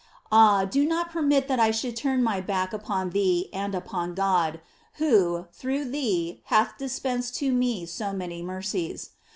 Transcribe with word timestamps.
Ah, 0.31 0.65
do 0.65 0.83
not 0.83 1.11
permit 1.11 1.47
that 1.47 1.59
I 1.59 1.69
should 1.69 1.95
turn 1.95 2.23
my 2.23 2.41
back 2.41 2.73
upon 2.73 3.11
thee 3.11 3.51
and 3.53 3.75
upon 3.75 4.15
God, 4.15 4.59
who, 4.93 5.45
through 5.53 5.85
thee, 5.91 6.41
hath 6.45 6.75
dispens 6.79 7.29
ed 7.29 7.35
to 7.35 7.51
me 7.51 7.85
so 7.85 8.11
many 8.11 8.41
mercies. 8.41 9.11